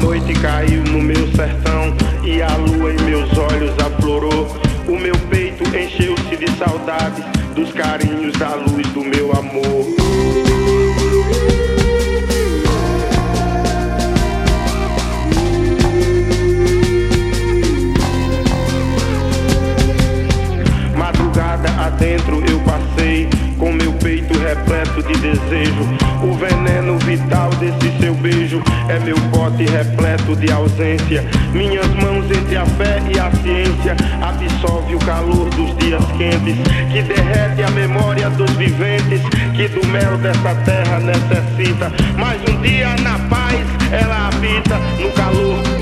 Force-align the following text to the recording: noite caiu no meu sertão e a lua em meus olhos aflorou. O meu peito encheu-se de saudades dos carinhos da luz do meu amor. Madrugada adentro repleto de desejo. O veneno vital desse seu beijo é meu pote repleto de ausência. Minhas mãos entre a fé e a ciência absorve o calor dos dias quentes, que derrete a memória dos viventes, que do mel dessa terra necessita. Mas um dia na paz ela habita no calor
noite 0.00 0.32
caiu 0.40 0.82
no 0.84 1.00
meu 1.00 1.30
sertão 1.32 1.94
e 2.24 2.40
a 2.42 2.56
lua 2.56 2.92
em 2.92 3.02
meus 3.02 3.36
olhos 3.36 3.72
aflorou. 3.78 4.46
O 4.88 4.98
meu 4.98 5.14
peito 5.28 5.62
encheu-se 5.76 6.36
de 6.36 6.50
saudades 6.58 7.24
dos 7.54 7.72
carinhos 7.72 8.36
da 8.38 8.54
luz 8.54 8.86
do 8.88 9.04
meu 9.04 9.30
amor. 9.32 9.86
Madrugada 20.96 21.68
adentro 21.80 22.39
repleto 24.60 25.02
de 25.02 25.14
desejo. 25.20 25.88
O 26.22 26.34
veneno 26.34 26.98
vital 26.98 27.50
desse 27.50 27.98
seu 28.00 28.14
beijo 28.14 28.62
é 28.88 28.98
meu 28.98 29.16
pote 29.32 29.64
repleto 29.64 30.36
de 30.36 30.50
ausência. 30.52 31.24
Minhas 31.52 31.86
mãos 31.94 32.24
entre 32.30 32.56
a 32.56 32.66
fé 32.66 33.02
e 33.14 33.18
a 33.18 33.30
ciência 33.42 33.96
absorve 34.20 34.94
o 34.94 34.98
calor 35.00 35.48
dos 35.50 35.76
dias 35.78 36.04
quentes, 36.18 36.56
que 36.92 37.02
derrete 37.02 37.62
a 37.62 37.70
memória 37.70 38.28
dos 38.30 38.50
viventes, 38.52 39.22
que 39.54 39.68
do 39.68 39.86
mel 39.88 40.18
dessa 40.18 40.54
terra 40.64 41.00
necessita. 41.00 41.92
Mas 42.16 42.40
um 42.48 42.60
dia 42.60 42.94
na 43.02 43.18
paz 43.28 43.60
ela 43.92 44.28
habita 44.28 44.78
no 45.00 45.10
calor 45.12 45.79